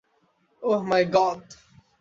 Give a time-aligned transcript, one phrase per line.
[0.63, 1.39] Oh my god.